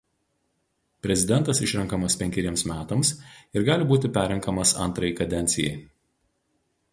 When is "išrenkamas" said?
1.67-2.15